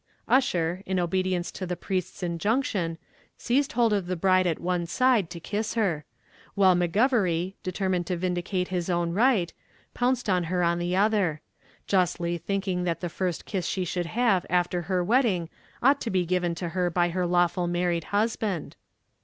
Ussher, 0.27 0.81
in 0.87 0.97
obedience 0.99 1.51
to 1.51 1.67
the 1.67 1.75
priest's 1.75 2.23
injunction, 2.23 2.97
seized 3.37 3.73
hold 3.73 3.93
of 3.93 4.07
the 4.07 4.15
bride 4.15 4.47
at 4.47 4.57
one 4.57 4.87
side, 4.87 5.29
to 5.29 5.39
kiss 5.39 5.75
her; 5.75 6.05
while 6.55 6.73
McGovery, 6.75 7.53
determined 7.61 8.07
to 8.07 8.17
vindicate 8.17 8.69
his 8.69 8.89
own 8.89 9.11
right, 9.13 9.53
pounced 9.93 10.27
on 10.27 10.45
her 10.45 10.63
on 10.63 10.79
the 10.79 10.95
other; 10.95 11.41
justly 11.85 12.39
thinking 12.39 12.83
that 12.83 13.01
the 13.01 13.09
first 13.09 13.45
kiss 13.45 13.67
she 13.67 13.85
should 13.85 14.07
have 14.07 14.43
after 14.49 14.81
her 14.81 15.03
wedding 15.03 15.49
ought 15.83 16.01
to 16.01 16.09
be 16.09 16.25
given 16.25 16.55
to 16.55 16.69
her 16.69 16.89
by 16.89 17.09
her 17.09 17.27
lawful 17.27 17.67
married 17.67 18.05
husband. 18.05 18.75